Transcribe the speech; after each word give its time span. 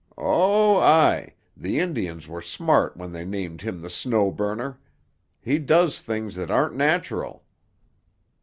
Oh, 0.17 0.77
aye; 0.77 1.35
the 1.55 1.77
Indians 1.77 2.27
were 2.27 2.41
smart 2.41 2.97
when 2.97 3.11
they 3.11 3.23
named 3.23 3.61
him 3.61 3.83
the 3.83 3.89
Snow 3.91 4.31
Burner. 4.31 4.79
He 5.43 5.59
does 5.59 6.01
things 6.01 6.33
that 6.37 6.49
aren't 6.49 6.73
natural." 6.73 7.43